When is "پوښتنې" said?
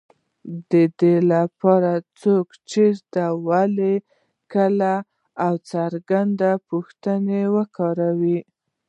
6.69-7.41